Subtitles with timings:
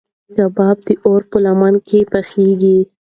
[0.35, 2.77] کباب د اور په لمبو کې پخېږي.